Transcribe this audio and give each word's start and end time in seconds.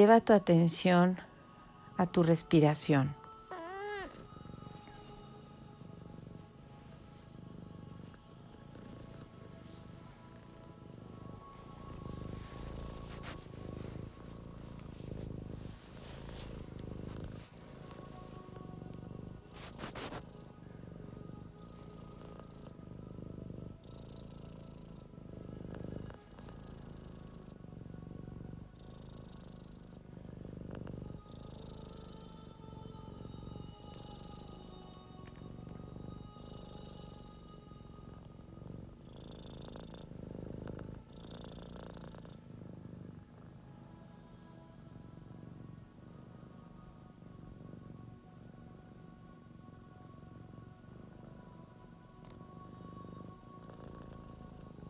Lleva 0.00 0.22
tu 0.22 0.32
atención 0.32 1.18
a 1.98 2.06
tu 2.06 2.22
respiración. 2.22 3.14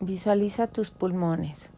Visualiza 0.03 0.67
tus 0.67 0.91
pulmones. 0.91 1.71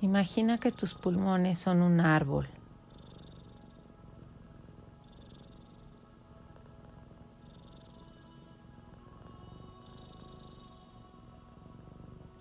Imagina 0.00 0.58
que 0.58 0.72
tus 0.72 0.94
pulmones 0.94 1.58
son 1.58 1.82
un 1.82 2.00
árbol. 2.00 2.48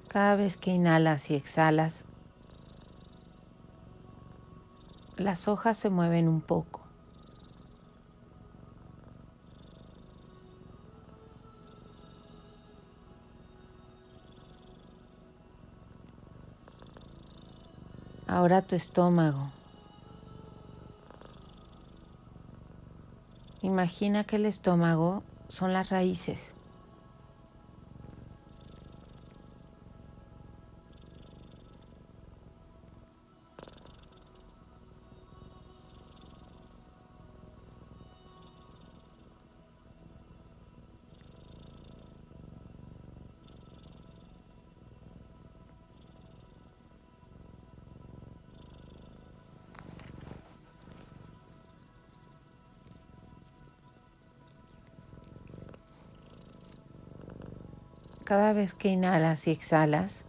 Cada 0.07 0.37
vez 0.37 0.55
que 0.55 0.71
inhalas 0.71 1.29
y 1.29 1.35
exhalas, 1.35 2.05
las 5.17 5.47
hojas 5.47 5.77
se 5.77 5.89
mueven 5.89 6.27
un 6.27 6.41
poco. 6.41 6.81
Ahora 18.27 18.61
tu 18.61 18.75
estómago. 18.75 19.51
Imagina 23.61 24.25
que 24.25 24.35
el 24.35 24.45
estómago 24.45 25.23
son 25.49 25.73
las 25.73 25.89
raíces. 25.89 26.56
Cada 58.27 58.51
vez 58.51 58.73
que 58.73 58.89
inhalas 58.89 59.47
y 59.47 59.51
exhalas, 59.51 60.25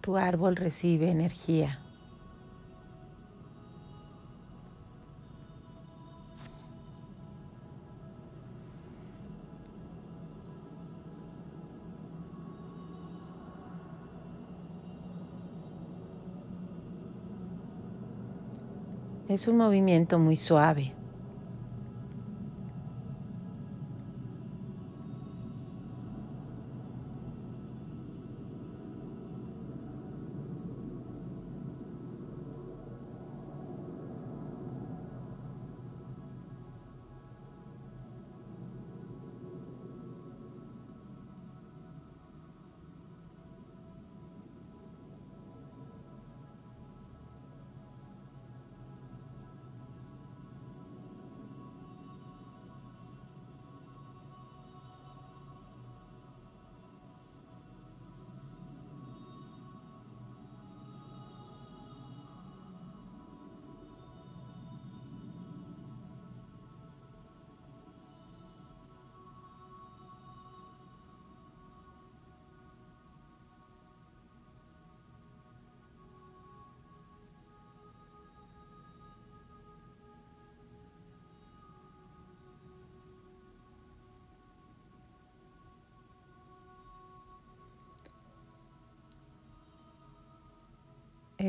tu 0.00 0.16
árbol 0.16 0.54
recibe 0.54 1.10
energía. 1.10 1.80
Es 19.30 19.46
un 19.46 19.58
movimiento 19.58 20.18
muy 20.18 20.34
suave. 20.34 20.92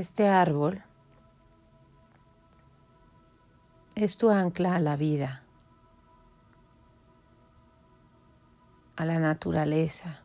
Este 0.01 0.27
árbol 0.27 0.81
es 3.93 4.17
tu 4.17 4.31
ancla 4.31 4.75
a 4.77 4.79
la 4.79 4.95
vida. 4.95 5.43
a 8.95 9.05
la 9.05 9.19
naturaleza. 9.19 10.23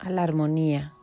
a 0.00 0.10
la 0.10 0.24
armonía. 0.24 0.94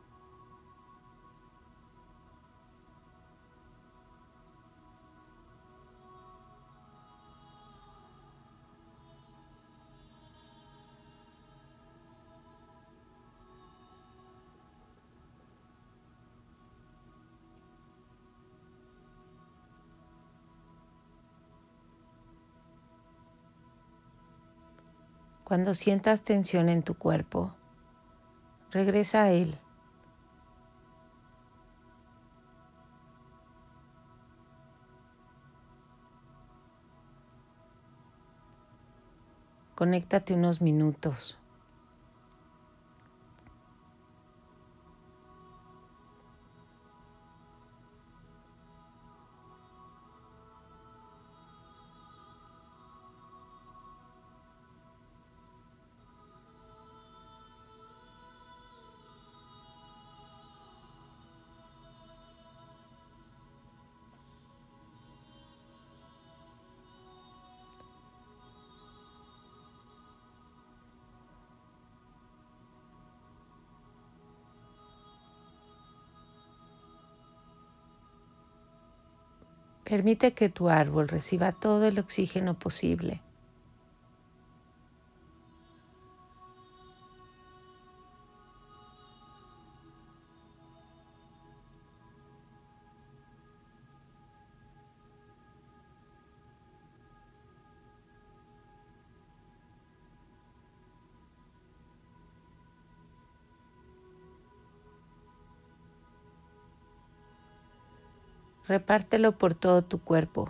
Cuando 25.52 25.76
sientas 25.76 26.22
tensión 26.22 26.70
en 26.70 26.82
tu 26.82 26.94
cuerpo, 26.94 27.54
regresa 28.72 29.24
a 29.24 29.32
Él. 29.32 29.60
Conéctate 39.76 40.34
unos 40.34 40.62
minutos. 40.62 41.38
Permite 79.92 80.32
que 80.32 80.48
tu 80.48 80.70
árbol 80.70 81.10
reciba 81.10 81.52
todo 81.52 81.86
el 81.86 82.00
oxígeno 82.00 82.58
posible. 82.58 83.20
Repártelo 108.72 109.38
por 109.38 109.54
todo 109.54 109.84
tu 109.84 110.00
cuerpo. 110.00 110.50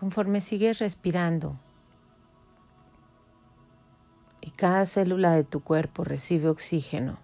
Conforme 0.00 0.40
sigues 0.40 0.78
respirando 0.78 1.56
y 4.40 4.50
cada 4.50 4.86
célula 4.86 5.32
de 5.32 5.44
tu 5.44 5.60
cuerpo 5.60 6.04
recibe 6.04 6.48
oxígeno. 6.48 7.18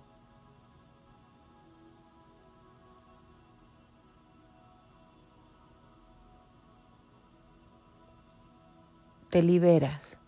Te 9.30 9.42
liberas. 9.42 10.18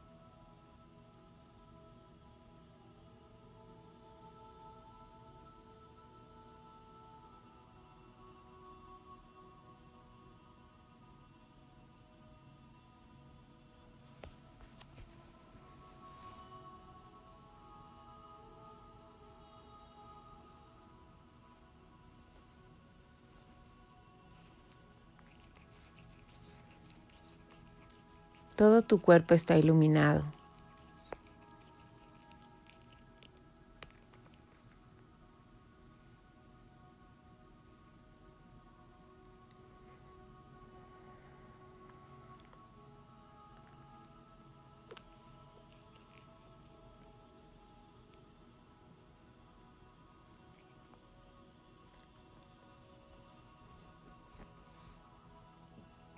Todo 28.59 28.83
tu 28.83 29.01
cuerpo 29.01 29.35
está 29.35 29.57
iluminado. 29.57 30.25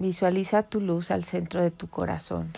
Visualiza 0.01 0.63
tu 0.63 0.81
luz 0.81 1.11
al 1.11 1.25
centro 1.25 1.61
de 1.61 1.71
tu 1.71 1.87
corazón. 1.87 2.53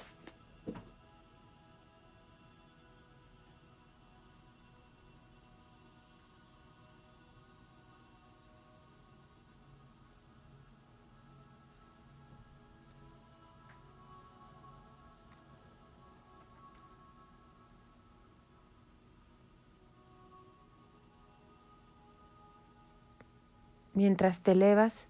Mientras 23.94 24.42
te 24.42 24.52
elevas, 24.52 25.08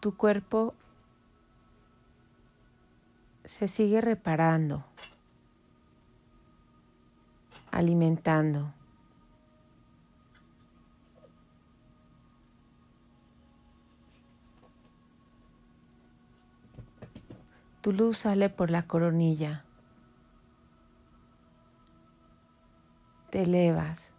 tu 0.00 0.16
cuerpo 0.16 0.74
se 3.44 3.68
sigue 3.68 4.00
reparando, 4.00 4.82
alimentando. 7.70 8.72
Tu 17.82 17.92
luz 17.92 18.18
sale 18.18 18.48
por 18.48 18.70
la 18.70 18.82
coronilla. 18.86 19.64
Te 23.30 23.42
elevas. 23.42 24.10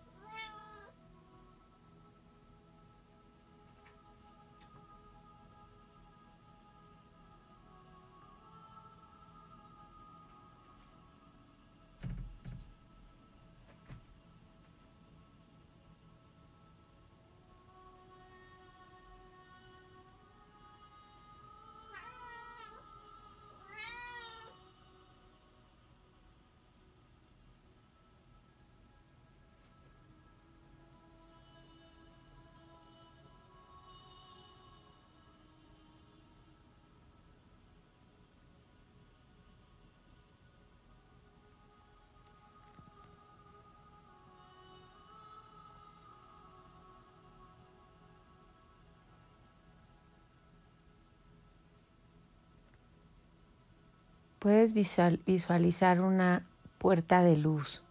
Puedes 54.42 54.74
visualizar 54.74 56.02
una 56.02 56.48
puerta 56.80 57.22
de 57.22 57.38
luz. 57.38 57.84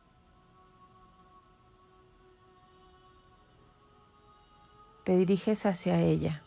Te 5.04 5.16
diriges 5.16 5.64
hacia 5.64 6.00
ella. 6.00 6.42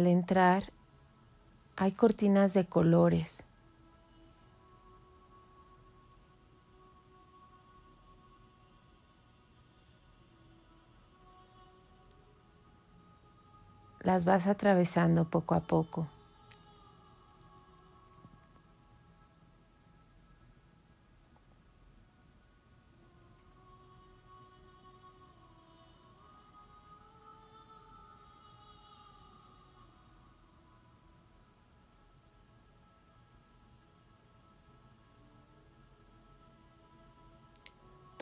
Al 0.00 0.06
entrar 0.06 0.72
hay 1.76 1.92
cortinas 1.92 2.54
de 2.54 2.64
colores. 2.64 3.44
Las 14.00 14.24
vas 14.24 14.46
atravesando 14.46 15.26
poco 15.26 15.54
a 15.54 15.60
poco. 15.60 16.06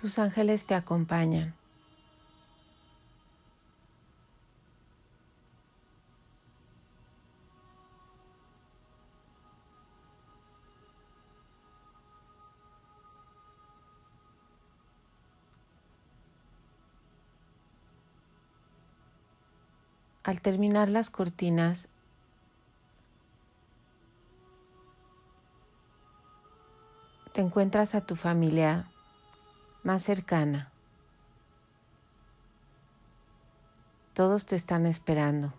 Tus 0.09 0.19
ángeles 0.19 0.65
te 0.65 0.75
acompañan. 0.75 1.53
Al 20.23 20.41
terminar 20.41 20.89
las 20.89 21.11
cortinas, 21.11 21.91
te 27.35 27.43
encuentras 27.43 27.95
a 27.95 28.07
tu 28.07 28.17
familia 28.17 28.87
más 29.83 30.03
cercana. 30.03 30.71
Todos 34.15 34.47
te 34.47 34.57
están 34.57 34.87
esperando. 34.87 35.53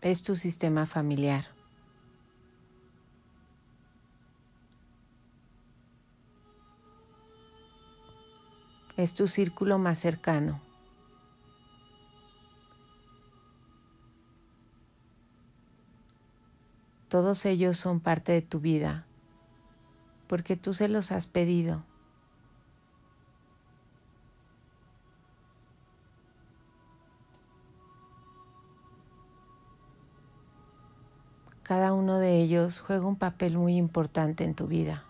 Es 0.00 0.22
tu 0.22 0.34
sistema 0.36 0.86
familiar. 0.86 1.59
Es 9.00 9.14
tu 9.14 9.28
círculo 9.28 9.78
más 9.78 9.98
cercano. 9.98 10.60
Todos 17.08 17.46
ellos 17.46 17.78
son 17.78 18.00
parte 18.00 18.32
de 18.32 18.42
tu 18.42 18.60
vida 18.60 19.06
porque 20.28 20.54
tú 20.54 20.74
se 20.74 20.88
los 20.88 21.12
has 21.12 21.26
pedido. 21.28 21.82
Cada 31.62 31.94
uno 31.94 32.18
de 32.18 32.38
ellos 32.42 32.80
juega 32.80 33.06
un 33.06 33.16
papel 33.16 33.56
muy 33.56 33.76
importante 33.76 34.44
en 34.44 34.54
tu 34.54 34.66
vida. 34.66 35.04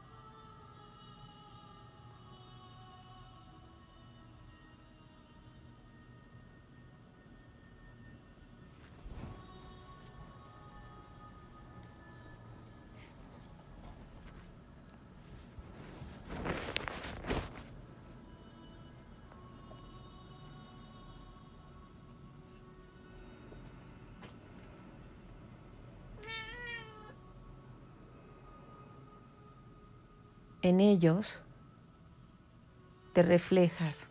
En 30.62 30.80
ellos 30.80 31.40
te 33.12 33.22
reflejas. 33.22 34.06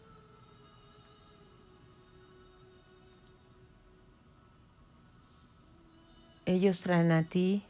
Ellos 6.46 6.82
traen 6.82 7.12
a 7.12 7.24
ti 7.24 7.63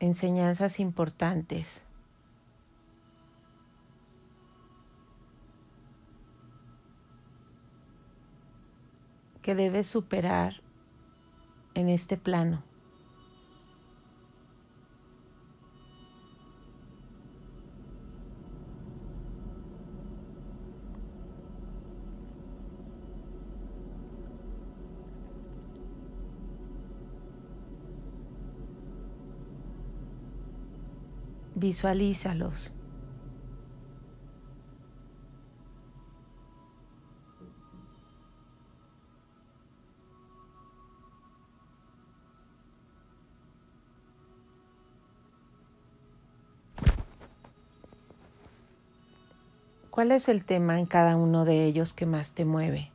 enseñanzas 0.00 0.80
importantes. 0.80 1.66
que 9.48 9.54
debes 9.54 9.86
superar 9.86 10.60
en 11.72 11.88
este 11.88 12.18
plano. 12.18 12.67
Visualízalos. 31.58 32.70
¿Cuál 49.90 50.12
es 50.12 50.28
el 50.28 50.44
tema 50.44 50.78
en 50.78 50.86
cada 50.86 51.16
uno 51.16 51.44
de 51.44 51.64
ellos 51.64 51.92
que 51.92 52.06
más 52.06 52.34
te 52.34 52.44
mueve? 52.44 52.92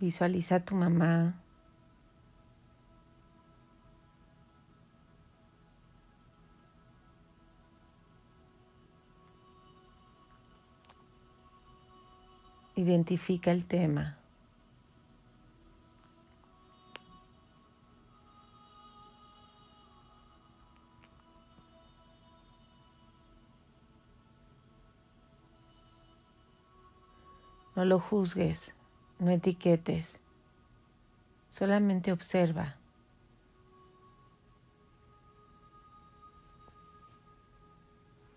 Visualiza 0.00 0.56
a 0.56 0.60
tu 0.60 0.76
mamá. 0.76 1.34
Identifica 12.76 13.50
el 13.50 13.64
tema. 13.66 14.16
No 27.74 27.84
lo 27.84 27.98
juzgues. 27.98 28.77
No 29.18 29.30
etiquetes, 29.30 30.20
solamente 31.50 32.12
observa. 32.12 32.76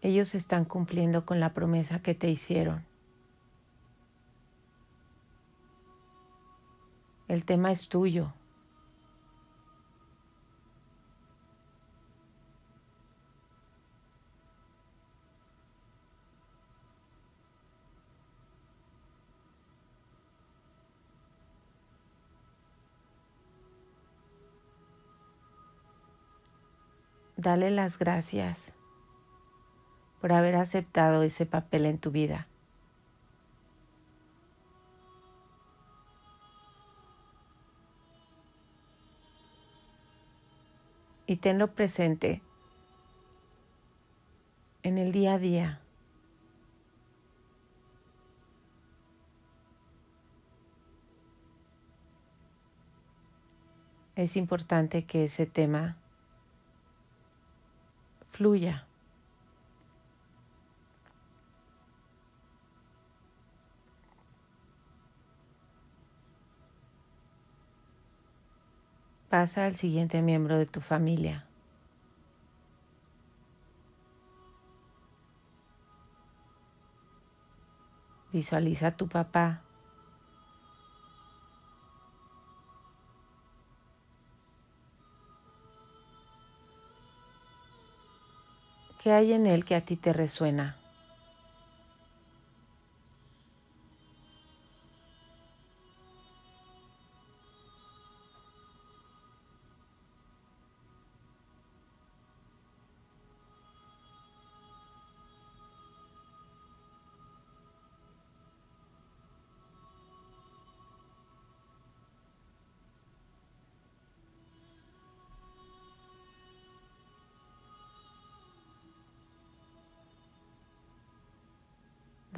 Ellos 0.01 0.33
están 0.33 0.65
cumpliendo 0.65 1.25
con 1.25 1.39
la 1.39 1.53
promesa 1.53 1.99
que 1.99 2.15
te 2.15 2.29
hicieron. 2.29 2.83
El 7.27 7.45
tema 7.45 7.71
es 7.71 7.87
tuyo. 7.87 8.33
Dale 27.41 27.71
las 27.71 27.97
gracias 27.97 28.71
por 30.19 30.31
haber 30.31 30.55
aceptado 30.55 31.23
ese 31.23 31.47
papel 31.47 31.87
en 31.87 31.97
tu 31.97 32.11
vida. 32.11 32.45
Y 41.25 41.37
tenlo 41.37 41.73
presente 41.73 42.43
en 44.83 44.99
el 44.99 45.11
día 45.11 45.33
a 45.33 45.39
día. 45.39 45.81
Es 54.15 54.37
importante 54.37 55.05
que 55.05 55.25
ese 55.25 55.47
tema 55.47 55.97
fluya. 58.41 58.87
Pasa 69.29 69.65
al 69.65 69.75
siguiente 69.75 70.23
miembro 70.23 70.57
de 70.57 70.65
tu 70.65 70.81
familia. 70.81 71.45
Visualiza 78.33 78.87
a 78.87 78.97
tu 78.97 79.07
papá 79.07 79.61
¿Qué 89.01 89.11
hay 89.11 89.33
en 89.33 89.47
él 89.47 89.65
que 89.65 89.73
a 89.73 89.81
ti 89.81 89.97
te 89.97 90.13
resuena? 90.13 90.80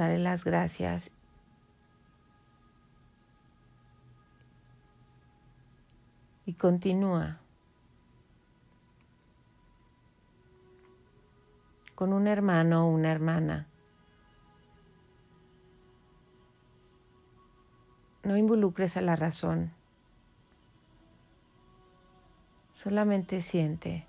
Dale 0.04 0.20
las 0.20 0.44
gracias. 0.44 1.12
Y 6.46 6.56
continúa 6.56 7.40
con 11.96 12.12
un 12.12 12.28
hermano 12.28 12.86
o 12.86 12.90
una 12.90 13.14
hermana. 13.14 13.66
No 18.24 18.36
involucres 18.36 18.98
a 18.98 19.02
la 19.02 19.16
razón. 19.16 19.72
Solamente 22.74 23.42
siente. 23.42 24.06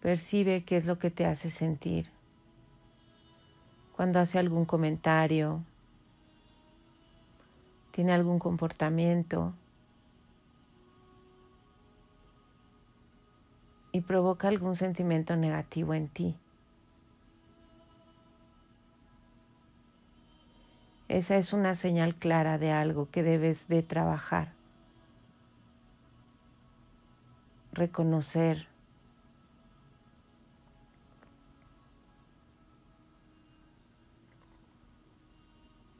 Percibe 0.00 0.64
qué 0.64 0.76
es 0.76 0.86
lo 0.86 0.98
que 0.98 1.12
te 1.12 1.24
hace 1.24 1.50
sentir 1.50 2.17
cuando 3.98 4.20
hace 4.20 4.38
algún 4.38 4.64
comentario, 4.64 5.60
tiene 7.90 8.12
algún 8.12 8.38
comportamiento 8.38 9.54
y 13.90 14.00
provoca 14.02 14.46
algún 14.46 14.76
sentimiento 14.76 15.34
negativo 15.34 15.94
en 15.94 16.06
ti. 16.06 16.36
Esa 21.08 21.36
es 21.36 21.52
una 21.52 21.74
señal 21.74 22.14
clara 22.14 22.56
de 22.56 22.70
algo 22.70 23.10
que 23.10 23.24
debes 23.24 23.66
de 23.66 23.82
trabajar, 23.82 24.52
reconocer 27.72 28.67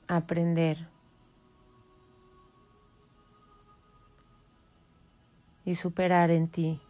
aprender 0.08 0.88
y 5.64 5.74
superar 5.74 6.30
en 6.30 6.48
ti. 6.48 6.80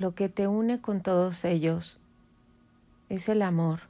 Lo 0.00 0.14
que 0.14 0.28
te 0.28 0.46
une 0.46 0.80
con 0.80 1.00
todos 1.00 1.44
ellos 1.44 1.98
es 3.08 3.28
el 3.28 3.42
amor. 3.42 3.80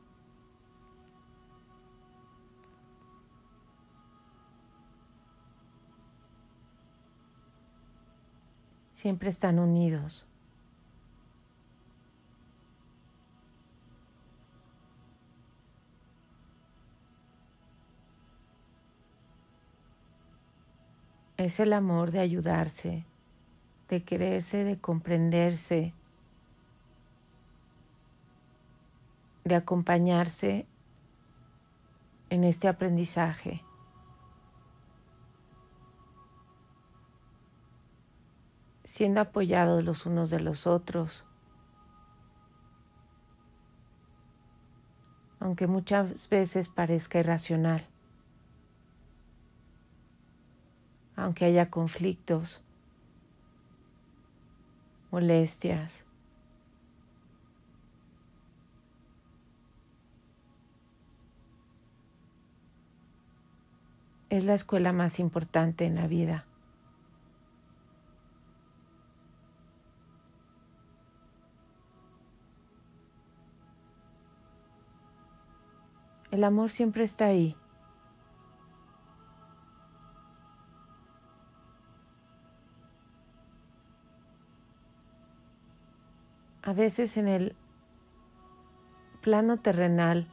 Siempre 8.93 9.31
están 9.31 9.59
unidos. 9.59 10.27
Es 21.37 21.61
el 21.61 21.73
amor 21.75 22.11
de 22.11 22.21
ayudarse, 22.21 23.05
de 23.89 24.03
quererse, 24.03 24.65
de 24.65 24.79
comprenderse, 24.79 25.93
de 29.45 29.55
acompañarse 29.55 30.67
en 32.31 32.45
este 32.45 32.69
aprendizaje. 32.69 33.63
siendo 38.97 39.21
apoyados 39.21 39.85
los 39.85 40.07
unos 40.07 40.31
de 40.31 40.41
los 40.41 40.67
otros, 40.67 41.27
aunque 45.39 45.67
muchas 45.67 46.31
veces 46.31 46.71
parezca 46.71 47.19
irracional, 47.19 47.87
aunque 51.15 51.45
haya 51.45 51.69
conflictos, 51.69 52.63
molestias, 55.11 56.05
es 64.31 64.45
la 64.45 64.55
escuela 64.55 64.93
más 64.93 65.19
importante 65.19 65.85
en 65.85 65.95
la 65.95 66.07
vida. 66.07 66.45
El 76.31 76.45
amor 76.45 76.71
siempre 76.71 77.05
está 77.05 77.27
ahí. 77.27 77.57
A 86.67 86.73
veces 86.73 87.17
en 87.17 87.29
el 87.29 87.55
plano 89.21 89.57
terrenal 89.57 90.27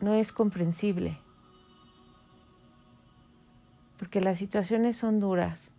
no 0.00 0.14
es 0.14 0.32
comprensible, 0.32 1.18
porque 3.98 4.22
las 4.22 4.38
situaciones 4.38 4.96
son 4.96 5.20
duras. 5.20 5.70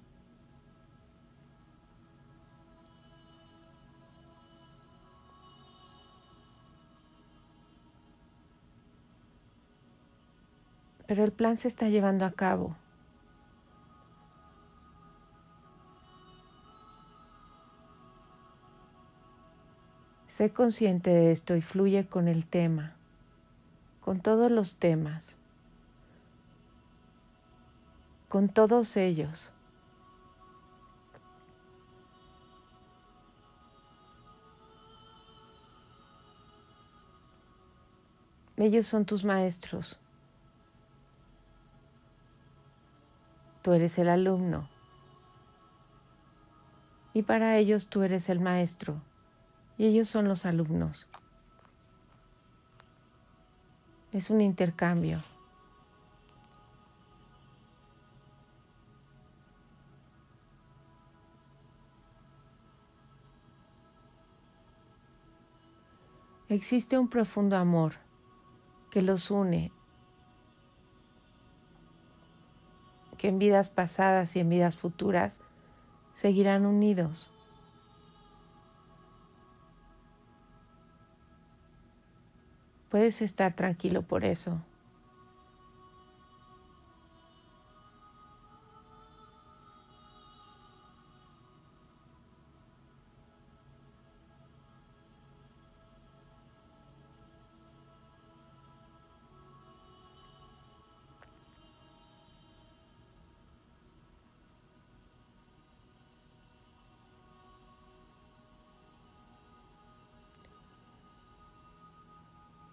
Pero 11.07 11.23
el 11.23 11.31
plan 11.31 11.57
se 11.57 11.69
está 11.69 11.89
llevando 11.89 12.23
a 12.23 12.31
cabo. 12.33 12.75
Sé 20.37 20.51
consciente 20.51 21.09
de 21.09 21.31
esto 21.31 21.55
y 21.55 21.63
fluye 21.63 22.05
con 22.05 22.27
el 22.27 22.45
tema 22.45 22.93
con 24.07 24.21
todos 24.21 24.51
los 24.51 24.75
temas, 24.75 25.35
con 28.29 28.47
todos 28.47 28.95
ellos. 28.97 29.49
Ellos 38.55 38.85
son 38.85 39.05
tus 39.05 39.25
maestros. 39.25 39.99
Tú 43.63 43.73
eres 43.73 43.97
el 43.97 44.07
alumno. 44.07 44.69
Y 47.13 47.23
para 47.23 47.57
ellos 47.57 47.89
tú 47.89 48.03
eres 48.03 48.29
el 48.29 48.39
maestro. 48.39 49.01
Y 49.77 49.85
ellos 49.85 50.07
son 50.07 50.27
los 50.27 50.45
alumnos. 50.45 51.07
Es 54.11 54.29
un 54.29 54.41
intercambio. 54.41 55.21
Existe 66.49 66.97
un 66.97 67.09
profundo 67.09 67.57
amor 67.57 67.95
que 68.89 69.01
los 69.01 69.31
une, 69.31 69.71
que 73.17 73.27
en 73.27 73.37
vidas 73.37 73.69
pasadas 73.69 74.33
y 74.37 74.39
en 74.39 74.49
vidas 74.49 74.77
futuras 74.77 75.41
seguirán 76.15 76.65
unidos. 76.65 77.33
Puedes 82.97 83.21
estar 83.21 83.55
tranquilo 83.55 84.01
por 84.01 84.25
eso. 84.25 84.59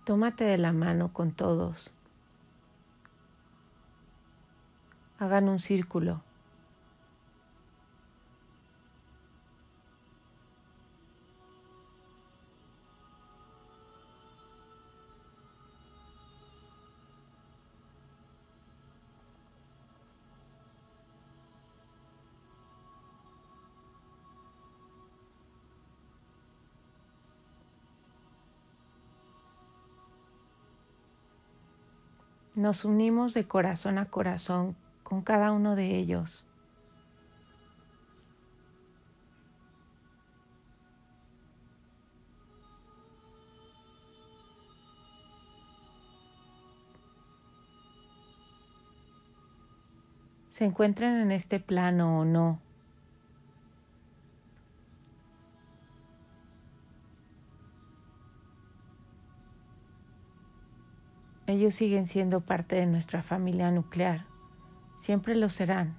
Tómate 0.05 0.45
de 0.45 0.59
la 0.59 0.73
mano 0.73 1.15
con 1.15 1.33
todos. 1.33 1.91
Hagan 5.19 5.49
un 5.49 5.61
círculo. 5.61 6.21
Nos 32.65 32.87
unimos 32.87 33.35
de 33.35 33.47
corazón 33.47 33.99
a 33.99 34.07
corazón 34.07 34.75
con 35.03 35.21
cada 35.21 35.53
uno 35.53 35.77
de 35.77 35.99
ellos. 35.99 36.47
se 50.49 50.65
encuentren 50.65 51.21
en 51.21 51.33
este 51.33 51.61
plano 51.61 52.21
o 52.21 52.25
no, 52.25 52.61
Ellos 61.55 61.77
siguen 61.77 62.09
siendo 62.09 62.41
parte 62.41 62.75
de 62.75 62.87
nuestra 62.87 63.23
familia 63.23 63.71
nuclear. 63.71 64.25
Siempre 64.99 65.37
lo 65.37 65.49
serán. 65.49 65.95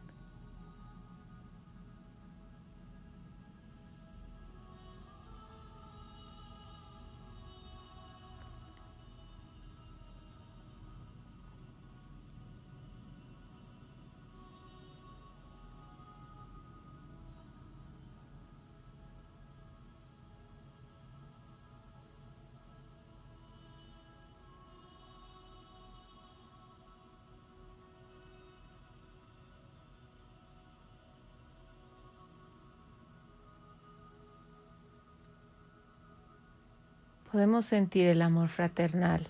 Podemos 37.35 37.65
sentir 37.65 38.07
el 38.07 38.21
amor 38.21 38.47
fraternal, 38.47 39.27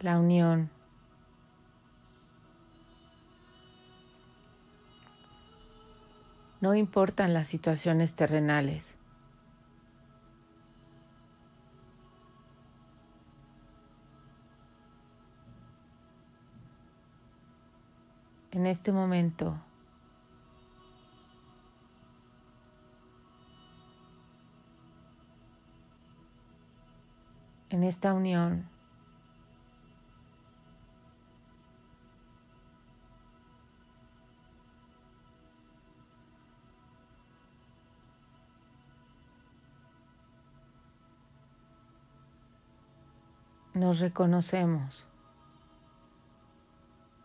la 0.00 0.18
unión. 0.18 0.68
No 6.60 6.74
importan 6.74 7.32
las 7.32 7.46
situaciones 7.46 8.16
terrenales. 8.16 8.96
En 18.50 18.66
este 18.66 18.90
momento 18.90 19.56
en 27.70 27.84
esta 27.84 28.12
unión. 28.12 28.68
Nos 43.72 44.00
reconocemos. 44.00 45.08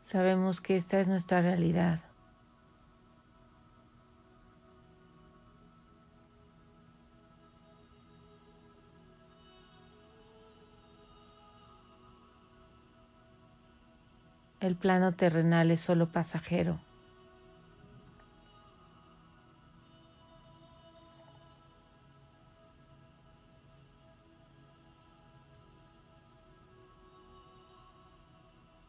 Sabemos 0.06 0.62
que 0.62 0.78
esta 0.78 1.00
es 1.00 1.10
nuestra 1.10 1.42
realidad. 1.42 2.05
El 14.66 14.76
plano 14.76 15.12
terrenal 15.12 15.70
es 15.70 15.80
solo 15.80 16.08
pasajero. 16.08 16.80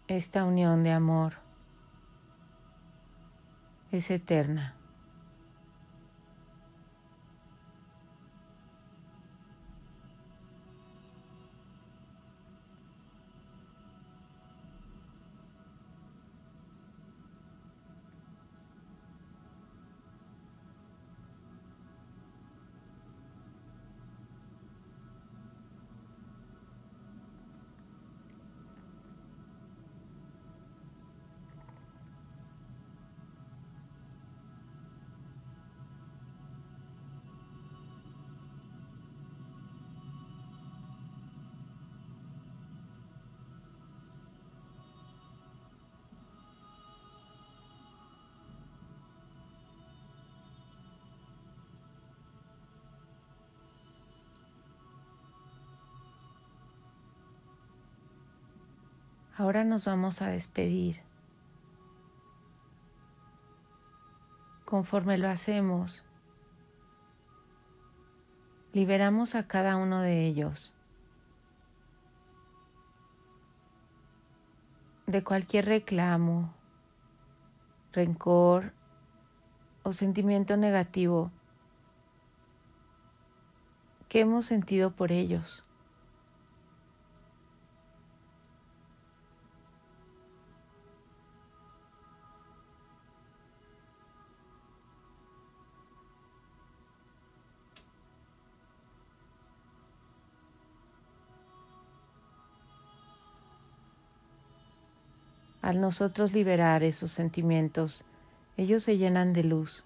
Esta 0.09 0.47
unión 0.47 0.83
de 0.83 0.93
amor 0.93 1.35
es 3.93 4.11
eterna. 4.11 4.75
Ahora 59.39 59.65
nos 59.65 59.85
vamos 59.85 60.23
a 60.23 60.29
despedir. 60.29 61.03
Conforme 64.65 65.19
lo 65.19 65.29
hacemos, 65.29 66.05
liberamos 68.73 69.35
a 69.35 69.47
cada 69.47 69.77
uno 69.77 70.01
de 70.01 70.27
ellos 70.27 70.73
de 75.07 75.23
cualquier 75.23 75.67
reclamo, 75.67 76.53
rencor 77.93 78.73
o 79.83 79.93
sentimiento 79.93 80.57
negativo 80.57 81.31
que 84.09 84.21
hemos 84.21 84.47
sentido 84.47 84.93
por 84.93 85.13
ellos. 85.13 85.66
Al 105.67 105.81
nosotros 105.81 106.33
liberar 106.33 106.85
esos 106.85 107.11
sentimientos, 107.11 108.05
ellos 108.57 108.85
se 108.85 108.99
llenan 108.99 109.33
de 109.33 109.43
luz. 109.43 109.83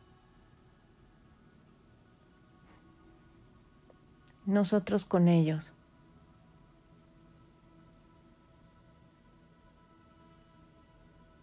Nosotros 4.44 5.06
con 5.06 5.26
ellos. 5.26 5.72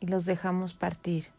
Y 0.01 0.05
los 0.05 0.25
dejamos 0.25 0.75
partir. 0.75 1.29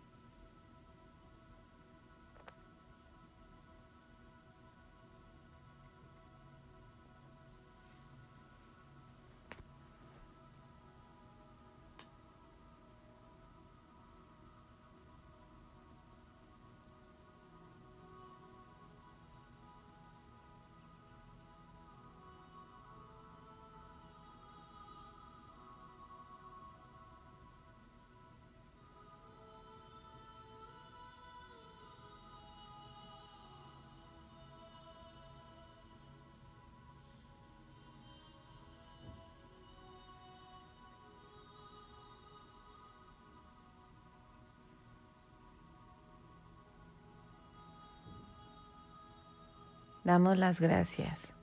Damos 50.09 50.39
las 50.39 50.59
gracias. 50.59 51.35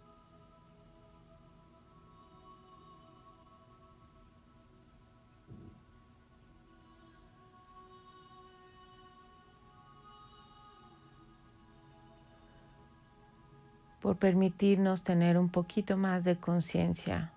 por 14.02 14.18
permitirnos 14.18 15.04
tener 15.04 15.38
un 15.38 15.50
poquito 15.50 15.96
más 15.98 16.24
de 16.24 16.38
conciencia, 16.38 17.32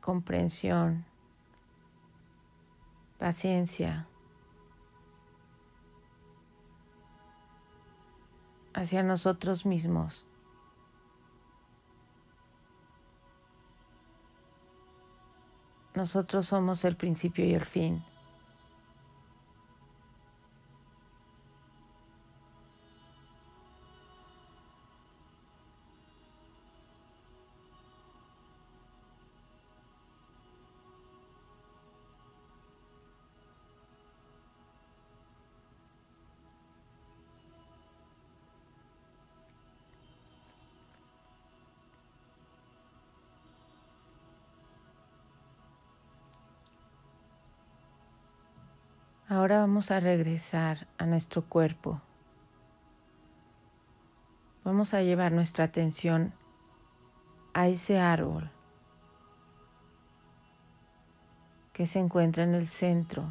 comprensión, 0.00 1.04
paciencia. 3.18 4.09
Hacia 8.80 9.02
nosotros 9.02 9.66
mismos. 9.66 10.24
Nosotros 15.94 16.46
somos 16.46 16.86
el 16.86 16.96
principio 16.96 17.44
y 17.44 17.52
el 17.52 17.66
fin. 17.66 18.02
Ahora 49.50 49.62
vamos 49.62 49.90
a 49.90 49.98
regresar 49.98 50.86
a 50.96 51.06
nuestro 51.06 51.42
cuerpo. 51.42 52.00
Vamos 54.62 54.94
a 54.94 55.02
llevar 55.02 55.32
nuestra 55.32 55.64
atención 55.64 56.32
a 57.52 57.66
ese 57.66 57.98
árbol 57.98 58.48
que 61.72 61.88
se 61.88 61.98
encuentra 61.98 62.44
en 62.44 62.54
el 62.54 62.68
centro 62.68 63.24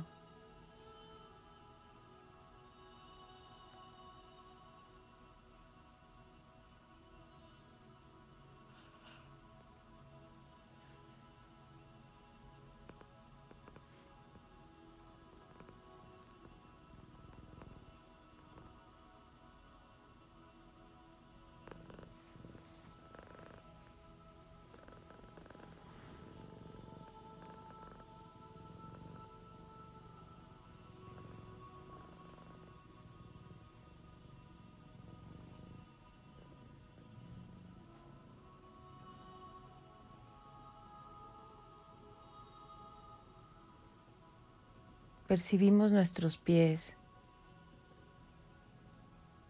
percibimos 45.30 45.92
nuestros 45.92 46.38
pies, 46.38 46.96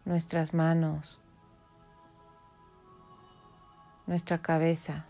nuestras 0.04 0.54
manos, 0.54 1.22
nuestra 4.06 4.42
cabeza. 4.42 5.06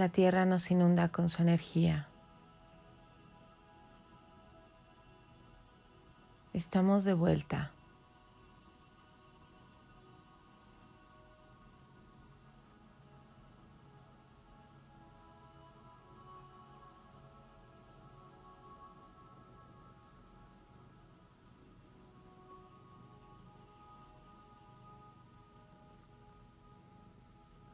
La 0.00 0.08
tierra 0.08 0.46
nos 0.46 0.70
inunda 0.70 1.10
con 1.10 1.28
su 1.28 1.42
energía. 1.42 2.08
Estamos 6.54 7.04
de 7.04 7.12
vuelta. 7.12 7.72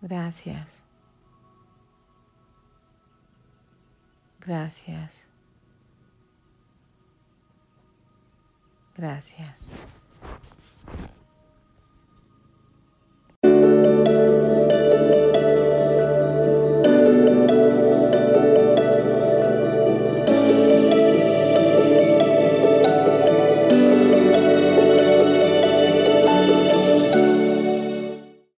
Gracias. 0.02 0.85
Gracias. 4.46 5.26
Gracias. 8.94 9.56